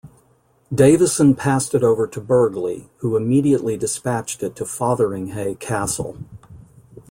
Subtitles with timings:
[0.73, 6.17] Davison passed it over to Burghley, who immediately dispatched it to Fotheringhay Castle.